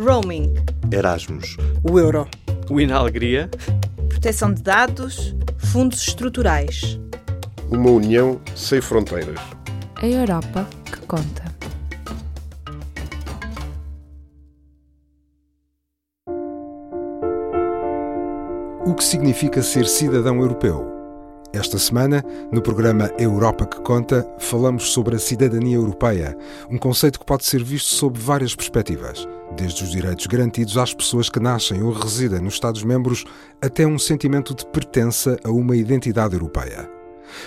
[0.00, 0.54] Roaming.
[0.90, 1.58] Erasmus.
[1.82, 2.26] O euro.
[2.70, 3.50] O Inalegria.
[4.08, 5.36] Proteção de dados.
[5.58, 6.98] Fundos estruturais.
[7.70, 9.38] Uma união sem fronteiras.
[9.96, 11.50] A Europa que conta.
[18.86, 20.99] O que significa ser cidadão europeu?
[21.52, 26.38] Esta semana, no programa Europa que Conta, falamos sobre a cidadania europeia,
[26.70, 29.26] um conceito que pode ser visto sob várias perspectivas,
[29.56, 33.24] desde os direitos garantidos às pessoas que nascem ou residem nos Estados-membros,
[33.60, 36.88] até um sentimento de pertença a uma identidade europeia.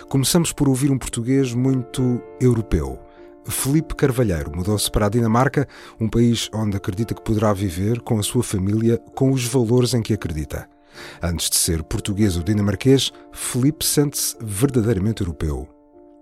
[0.10, 3.00] Começamos por ouvir um português muito europeu.
[3.46, 5.66] Felipe Carvalheiro mudou-se para a Dinamarca,
[5.98, 10.02] um país onde acredita que poderá viver com a sua família com os valores em
[10.02, 10.73] que acredita.
[11.22, 15.68] Antes de ser português ou dinamarquês, Felipe sente-se verdadeiramente europeu.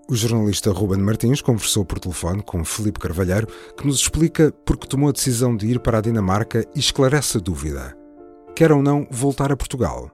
[0.09, 4.87] O jornalista Ruben Martins conversou por telefone com Felipe Carvalheiro, que nos explica por que
[4.87, 7.97] tomou a decisão de ir para a Dinamarca e esclarece a dúvida.
[8.53, 10.11] Quer ou não voltar a Portugal?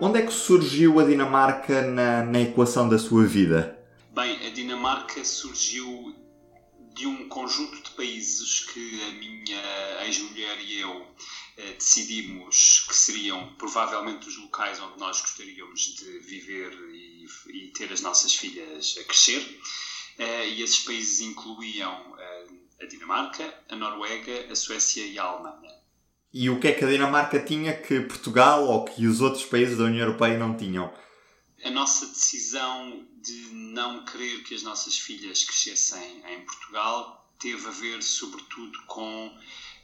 [0.00, 3.78] Onde é que surgiu a Dinamarca na, na equação da sua vida?
[4.12, 6.12] Bem, a Dinamarca surgiu
[6.94, 11.06] de um conjunto de países que a minha ex-mulher e eu
[11.56, 17.92] eh, decidimos que seriam provavelmente os locais onde nós gostaríamos de viver e, e ter
[17.92, 19.60] as nossas filhas a crescer.
[20.18, 22.46] Eh, e esses países incluíam eh,
[22.82, 25.74] a Dinamarca, a Noruega, a Suécia e a Alemanha.
[26.32, 29.78] E o que é que a Dinamarca tinha que Portugal ou que os outros países
[29.78, 30.92] da União Europeia não tinham?
[31.64, 37.70] A nossa decisão de não querer que as nossas filhas crescessem em Portugal teve a
[37.70, 39.34] ver, sobretudo, com,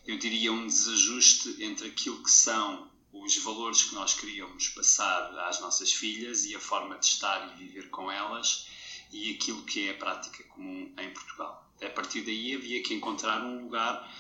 [0.06, 5.58] eu diria, um desajuste entre aquilo que são os valores que nós queríamos passar às
[5.60, 8.68] nossas filhas e a forma de estar e viver com elas
[9.10, 11.66] e aquilo que é a prática comum em Portugal.
[11.82, 14.14] A partir daí havia que encontrar um lugar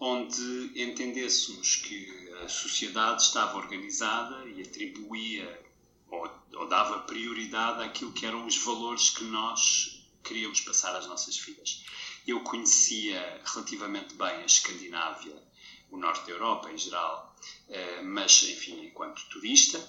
[0.00, 5.67] onde entendêssemos que a sociedade estava organizada e atribuía
[6.10, 11.36] ou, ou, dava prioridade àquilo que eram os valores que nós queríamos passar às nossas
[11.38, 11.84] filhas.
[12.26, 15.42] Eu conhecia relativamente bem a Escandinávia,
[15.90, 17.34] o norte da Europa em geral,
[17.68, 19.82] eh, mas, enfim, enquanto turista,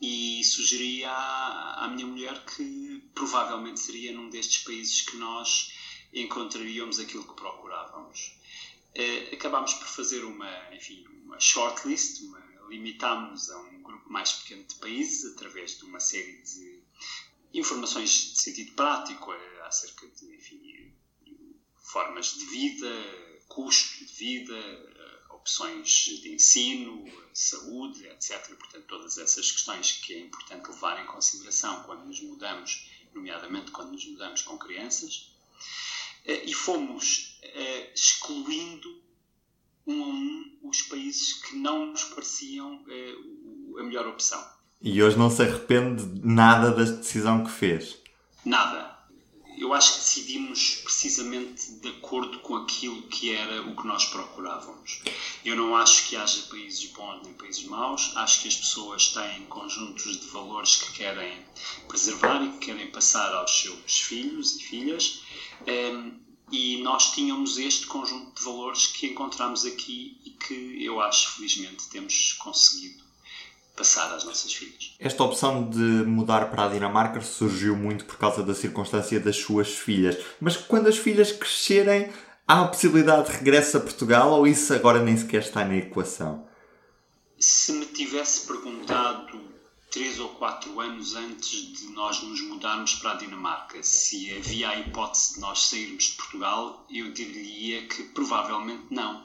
[0.00, 5.72] e sugeri à, à minha mulher que provavelmente seria num destes países que nós
[6.12, 8.38] encontraríamos aquilo que procurávamos.
[8.96, 14.64] Uh, acabámos por fazer uma, enfim, uma shortlist, uma, limitámos a um grupo mais pequeno
[14.64, 16.82] de países através de uma série de
[17.54, 20.92] informações de sentido prático uh, acerca de, enfim,
[21.78, 22.90] formas de vida,
[23.48, 24.54] custo de vida,
[25.30, 25.88] uh, opções
[26.22, 28.54] de ensino, saúde, etc.
[28.56, 33.92] Portanto, todas essas questões que é importante levar em consideração quando nos mudamos, nomeadamente quando
[33.92, 35.32] nos mudamos com crianças.
[36.26, 37.38] E fomos
[37.94, 39.00] excluindo
[39.86, 42.84] um a um os países que não nos pareciam
[43.78, 44.42] a melhor opção.
[44.80, 47.96] E hoje não se arrepende de nada da decisão que fez?
[48.44, 48.94] Nada.
[49.58, 55.00] Eu acho que decidimos precisamente de acordo com aquilo que era o que nós procurávamos.
[55.42, 59.46] Eu não acho que haja países bons nem países maus, acho que as pessoas têm
[59.46, 61.42] conjuntos de valores que querem
[61.88, 65.22] preservar e que querem passar aos seus filhos e filhas.
[65.66, 71.30] Um, e nós tínhamos este conjunto de valores que encontramos aqui e que eu acho,
[71.30, 73.05] felizmente, temos conseguido
[73.76, 74.94] passar às nossas filhas.
[74.98, 79.68] Esta opção de mudar para a Dinamarca surgiu muito por causa da circunstância das suas
[79.68, 80.16] filhas.
[80.40, 82.10] Mas quando as filhas crescerem,
[82.48, 86.48] há a possibilidade de regresso a Portugal ou isso agora nem sequer está na equação?
[87.38, 89.38] Se me tivesse perguntado
[89.90, 94.80] três ou quatro anos antes de nós nos mudarmos para a Dinamarca, se havia a
[94.80, 99.22] hipótese de nós sairmos de Portugal, eu diria que provavelmente não.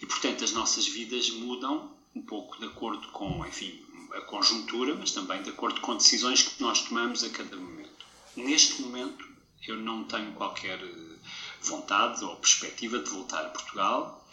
[0.00, 3.80] E portanto as nossas vidas mudam um pouco de acordo com, enfim,
[4.14, 8.06] a conjuntura, mas também de acordo com decisões que nós tomamos a cada momento.
[8.36, 9.26] Neste momento,
[9.66, 11.18] eu não tenho qualquer eh,
[11.62, 14.28] vontade ou perspectiva de voltar a Portugal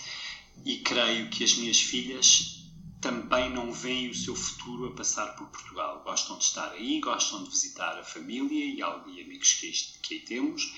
[0.65, 2.59] e creio que as minhas filhas
[2.99, 6.01] também não veem o seu futuro a passar por Portugal.
[6.03, 10.73] Gostam de estar aí, gostam de visitar a família e, amigos que, aí temos.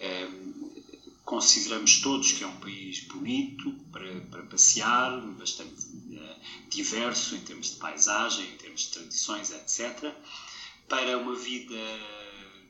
[0.00, 0.84] Um,
[1.24, 5.74] consideramos todos que é um país bonito para, para passear, bastante
[6.68, 10.12] diverso em termos de paisagem, em termos de tradições, etc.
[10.88, 11.74] Para uma vida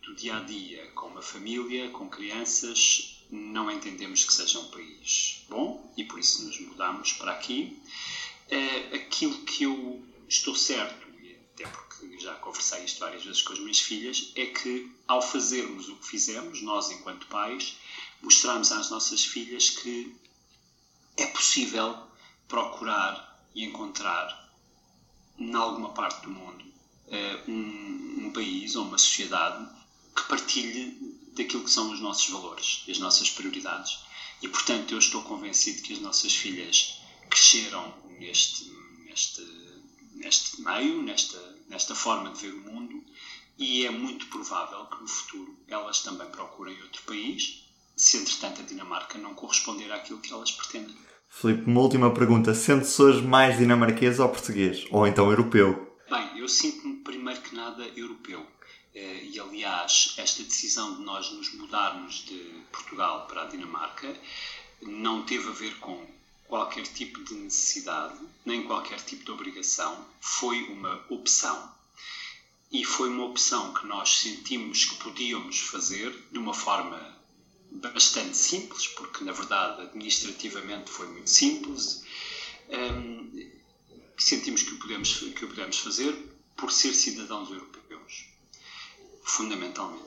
[0.02, 5.44] do dia a dia, com uma família, com crianças, não entendemos que seja um país
[5.48, 7.78] bom e por isso nos mudamos para aqui.
[8.50, 13.54] Uh, aquilo que eu estou certo, e até porque já conversei isto várias vezes com
[13.54, 17.76] as minhas filhas, é que ao fazermos o que fizemos, nós enquanto pais,
[18.22, 20.14] mostramos às nossas filhas que
[21.16, 21.96] é possível
[22.48, 24.52] procurar e encontrar,
[25.38, 26.64] em alguma parte do mundo,
[27.08, 29.68] eh, um, um país ou uma sociedade
[30.14, 33.98] que partilhe daquilo que são os nossos valores, as nossas prioridades.
[34.42, 38.64] E, portanto, eu estou convencido que as nossas filhas cresceram neste,
[39.04, 39.42] neste,
[40.12, 43.04] neste meio, nesta, nesta forma de ver o mundo,
[43.58, 47.64] e é muito provável que no futuro elas também procurem outro país,
[47.96, 50.96] se entretanto a Dinamarca não corresponder àquilo que elas pretendem.
[51.36, 52.54] Filipe, uma última pergunta.
[52.54, 54.86] Sente-se hoje mais dinamarquês ou português?
[54.90, 55.98] Ou então europeu?
[56.08, 58.46] Bem, eu sinto-me primeiro que nada europeu.
[58.94, 62.38] Eh, e aliás, esta decisão de nós nos mudarmos de
[62.70, 64.14] Portugal para a Dinamarca
[64.80, 66.06] não teve a ver com
[66.46, 68.16] qualquer tipo de necessidade,
[68.46, 71.68] nem qualquer tipo de obrigação, foi uma opção.
[72.70, 77.13] E foi uma opção que nós sentimos que podíamos fazer de uma forma
[77.74, 82.04] bastante simples, porque na verdade administrativamente foi muito simples.
[82.68, 83.50] Um,
[84.16, 86.16] sentimos que o, podemos, que o podemos fazer
[86.56, 88.26] por ser cidadãos europeus
[89.22, 90.04] fundamentalmente.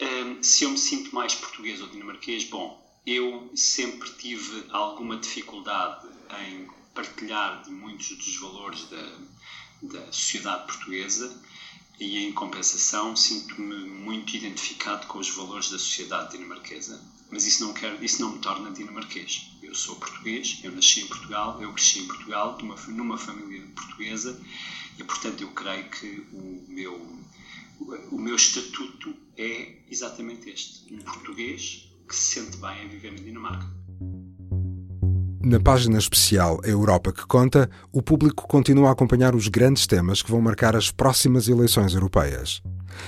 [0.00, 6.06] Um, se eu me sinto mais português ou dinamarquês, bom, eu sempre tive alguma dificuldade
[6.46, 9.18] em partilhar de muitos dos valores da,
[9.82, 11.40] da sociedade portuguesa
[11.98, 17.02] e, em compensação, sinto-me muito identificado com os valores da sociedade dinamarquesa.
[17.30, 19.50] Mas isso não, quer, isso não me torna dinamarquês.
[19.62, 24.40] Eu sou português, eu nasci em Portugal, eu cresci em Portugal, numa, numa família portuguesa
[24.98, 27.18] e, portanto, eu creio que o meu
[28.10, 33.18] o meu estatuto é exatamente este: um português que se sente bem a viver na
[33.18, 33.77] Dinamarca.
[35.48, 40.20] Na página especial A Europa que Conta, o público continua a acompanhar os grandes temas
[40.20, 42.60] que vão marcar as próximas eleições europeias.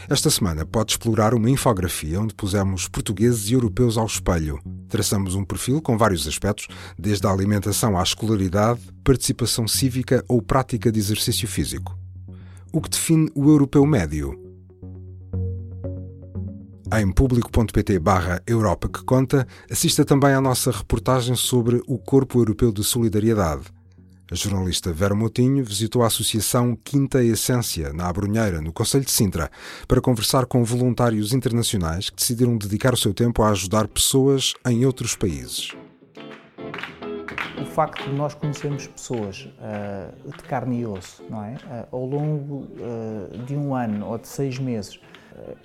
[0.08, 4.58] Esta semana pode explorar uma infografia onde pusemos portugueses e europeus ao espelho.
[4.88, 6.66] Traçamos um perfil com vários aspectos,
[6.98, 11.94] desde a alimentação à escolaridade, participação cívica ou prática de exercício físico.
[12.72, 14.50] O que define o europeu médio?
[16.92, 22.72] Em público.pt barra Europa que conta, assista também à nossa reportagem sobre o Corpo Europeu
[22.72, 23.62] de Solidariedade.
[24.28, 29.48] A jornalista Vera Motinho visitou a Associação Quinta Essência, na Abrunheira, no Conselho de Sintra,
[29.87, 34.84] para conversar com voluntários internacionais que decidiram dedicar o seu tempo a ajudar pessoas em
[34.84, 35.72] outros países.
[37.60, 41.54] O facto de nós conhecermos pessoas uh, de carne e osso, não é?
[41.54, 44.98] Uh, ao longo uh, de um ano ou de seis meses,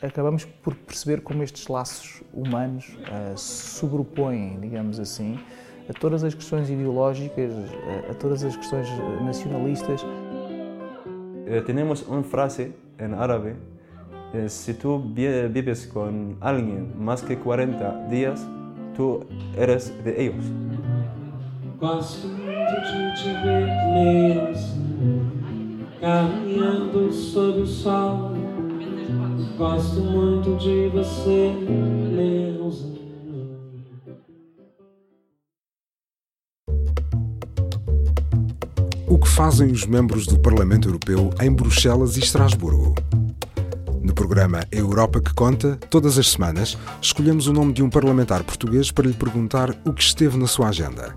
[0.01, 5.39] acabamos por perceber como estes laços humanos uh, se sobrepõem, digamos assim,
[5.89, 7.53] a todas as questões ideológicas,
[8.07, 8.87] a, a todas as questões
[9.23, 10.01] nacionalistas.
[10.03, 13.55] Uh, temos uma frase em árabe:
[14.47, 14.99] se tu
[15.53, 18.45] vives com alguém mais que 40 dias,
[18.95, 19.25] tu
[19.57, 20.45] eres de eles.
[21.79, 24.75] Gosto muito de te ver, Deus,
[25.99, 28.34] caminhando sob o sol.
[29.57, 31.53] Gosto muito de você,
[32.11, 32.93] Neuza.
[39.07, 42.95] O que fazem os membros do Parlamento Europeu em Bruxelas e Estrasburgo?
[44.01, 48.91] No programa Europa que Conta, todas as semanas, escolhemos o nome de um parlamentar português
[48.91, 51.15] para lhe perguntar o que esteve na sua agenda.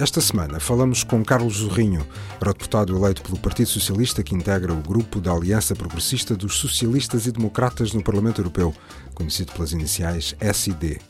[0.00, 2.06] Esta semana falamos com Carlos Zorrinho,
[2.40, 7.32] eurodeputado eleito pelo Partido Socialista que integra o grupo da Aliança Progressista dos Socialistas e
[7.32, 8.72] Democratas no Parlamento Europeu,
[9.12, 11.00] conhecido pelas iniciais SID.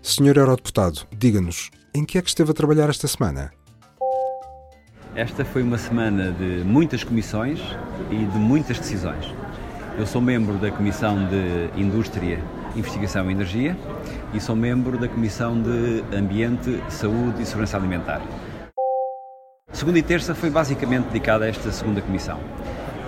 [0.00, 3.50] Senhor eurodeputado, diga-nos, em que é que esteve a trabalhar esta semana?
[5.16, 7.58] Esta foi uma semana de muitas comissões
[8.12, 9.26] e de muitas decisões.
[9.98, 12.40] Eu sou membro da Comissão de Indústria,
[12.76, 13.76] Investigação e Energia
[14.32, 18.20] e sou membro da Comissão de Ambiente, Saúde e Segurança Alimentar.
[19.72, 22.38] Segunda e terça foi basicamente dedicada a esta segunda comissão.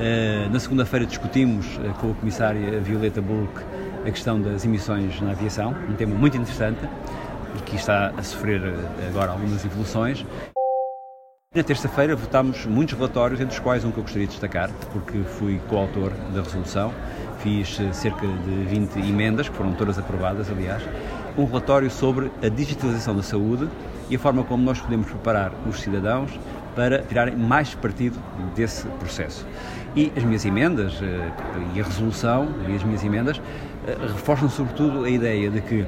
[0.00, 3.62] Eh, na segunda-feira discutimos eh, com a comissária Violeta Bulk
[4.06, 6.80] a questão das emissões na aviação, um tema muito interessante
[7.56, 10.24] e que está a sofrer eh, agora algumas evoluções.
[11.54, 15.18] Na terça-feira votámos muitos relatórios, entre os quais um que eu gostaria de destacar, porque
[15.18, 16.94] fui coautor da resolução.
[17.40, 20.82] Fiz eh, cerca de 20 emendas, que foram todas aprovadas, aliás.
[21.36, 23.68] Um relatório sobre a digitalização da saúde
[24.08, 26.30] e a forma como nós podemos preparar os cidadãos
[26.74, 28.18] para tirarem mais partido
[28.56, 29.46] desse processo.
[29.94, 31.30] E as minhas emendas eh,
[31.74, 33.38] e a resolução e as minhas emendas
[33.86, 35.86] eh, reforçam sobretudo a ideia de que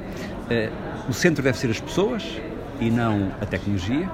[1.08, 2.38] o centro deve ser as pessoas
[2.78, 4.10] e não a tecnologia,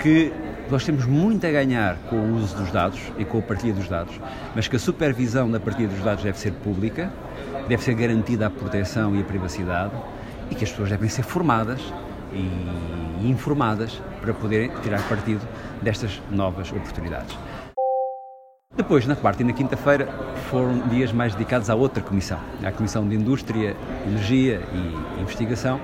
[0.00, 0.32] que
[0.72, 3.86] nós temos muito a ganhar com o uso dos dados e com a partilha dos
[3.88, 4.18] dados,
[4.56, 7.12] mas que a supervisão da partilha dos dados deve ser pública,
[7.68, 9.92] deve ser garantida a proteção e a privacidade
[10.50, 11.78] e que as pessoas devem ser formadas
[12.32, 15.46] e informadas para poderem tirar partido
[15.82, 17.36] destas novas oportunidades.
[18.74, 20.08] Depois, na quarta e na quinta-feira,
[20.48, 23.76] foram dias mais dedicados à outra comissão, à Comissão de Indústria,
[24.06, 25.78] Energia e Investigação,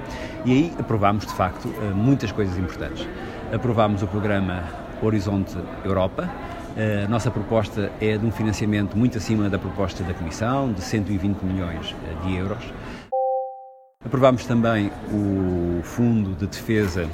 [0.46, 3.06] e aí aprovámos, de facto, eh, muitas coisas importantes.
[3.52, 4.62] Aprovámos o programa
[5.00, 6.28] Horizonte Europa.
[6.76, 10.82] Eh, a nossa proposta é de um financiamento muito acima da proposta da Comissão, de
[10.82, 12.62] 120 milhões eh, de euros.
[14.04, 17.08] Aprovámos também o Fundo de Defesa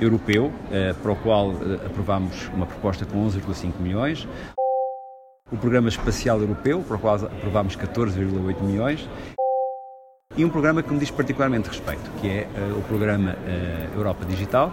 [0.00, 0.52] Europeu,
[1.00, 1.52] para o qual
[1.86, 4.26] aprovámos uma proposta com 11,5 milhões
[5.52, 9.08] o Programa Espacial Europeu, para o qual aprovámos 14,8 milhões,
[10.36, 13.36] e um programa que me diz particularmente respeito, que é o Programa
[13.94, 14.72] Europa Digital,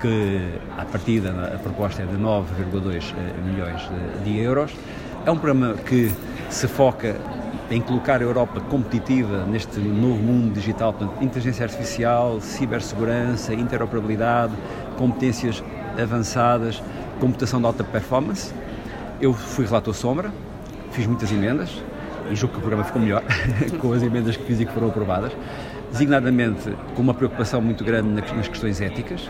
[0.00, 3.82] que, à partida, a proposta é de 9,2 uh, milhões
[4.22, 4.72] de, de, euros.
[5.24, 6.10] É um programa que
[6.50, 7.16] se foca
[7.70, 14.52] em colocar a Europa competitiva neste novo mundo digital, portanto, inteligência artificial, cibersegurança, interoperabilidade,
[14.96, 15.62] competências
[16.00, 16.82] avançadas,
[17.18, 18.52] computação de alta performance,
[19.20, 20.30] eu fui relator sombra,
[20.92, 21.82] fiz muitas emendas
[22.30, 23.22] e julgo que o programa ficou melhor
[23.80, 25.32] com as emendas que fiz e que foram aprovadas,
[25.90, 29.28] designadamente com uma preocupação muito grande nas questões éticas.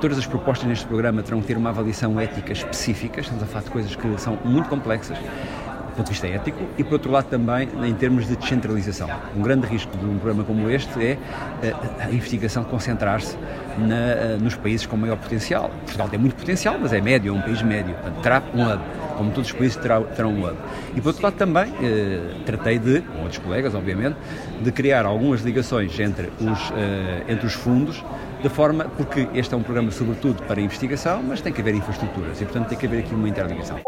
[0.00, 3.64] Todas as propostas neste programa terão que ter uma avaliação ética específica, estamos a falar
[3.64, 7.26] de coisas que são muito complexas do ponto de vista ético e, por outro lado,
[7.28, 9.10] também em termos de descentralização.
[9.36, 11.18] Um grande risco de um programa como este é
[11.62, 15.68] eh, a investigação concentrar-se eh, nos países com maior potencial.
[15.84, 17.92] Portugal tem muito potencial, mas é médio, é um país médio.
[17.94, 18.80] Portanto, terá um hub
[19.20, 20.56] como todos os países terão um hub.
[20.96, 24.16] E por outro lado também eh, tratei de, com outros colegas obviamente,
[24.62, 28.02] de criar algumas ligações entre os, eh, entre os fundos,
[28.42, 32.40] de forma, porque este é um programa sobretudo para investigação, mas tem que haver infraestruturas
[32.40, 33.80] e portanto tem que haver aqui uma interligação.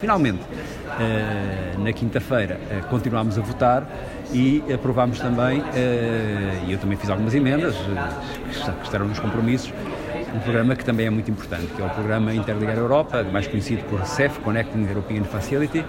[0.00, 0.40] Finalmente,
[0.98, 3.86] eh, na quinta-feira, eh, continuámos a votar
[4.32, 9.70] e aprovámos também, eh, e eu também fiz algumas emendas, que estarão nos compromissos,
[10.34, 13.82] um programa que também é muito importante, que é o Programa Interligar Europa, mais conhecido
[13.84, 15.84] por CEF, Connecting European Facility,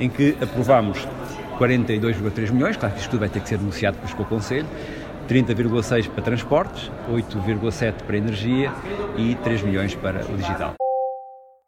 [0.00, 1.06] em que aprovamos
[1.56, 4.66] 42,3 milhões, claro que isto tudo vai ter que ser negociado depois com o Conselho,
[5.28, 8.72] 30,6 para transportes, 8,7 para energia
[9.16, 10.74] e 3 milhões para o digital.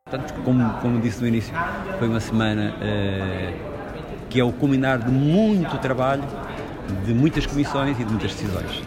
[0.04, 1.54] Portanto, como, como disse no início,
[1.98, 6.24] foi uma semana uh, que é o culminar de muito trabalho,
[7.04, 8.82] de muitas comissões e de muitas decisões.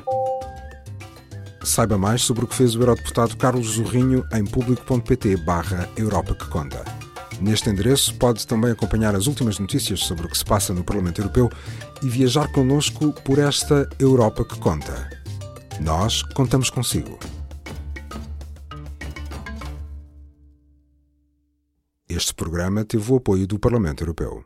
[1.63, 6.47] Saiba mais sobre o que fez o eurodeputado Carlos Zorrinho em público.pt barra Europa que
[6.47, 6.97] Conta.
[7.39, 11.22] Neste endereço pode também acompanhar as últimas notícias sobre o que se passa no Parlamento
[11.22, 11.50] Europeu
[12.01, 15.10] e viajar connosco por esta Europa que Conta.
[15.79, 17.20] Nós contamos consigo.
[22.10, 24.44] Este programa teve o apoio do Parlamento Europeu.